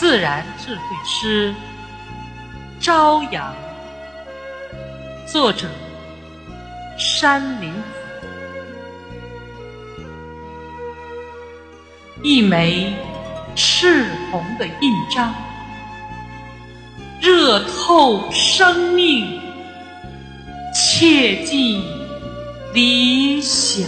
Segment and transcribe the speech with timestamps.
[0.00, 1.54] 自然智慧诗
[2.80, 3.54] 朝阳
[5.30, 5.68] 作者
[6.96, 8.26] 山林子
[12.22, 12.94] 一枚
[13.54, 15.34] 赤红的印章，
[17.20, 19.38] 热透生命，
[20.74, 21.84] 切记
[22.72, 23.86] 理想。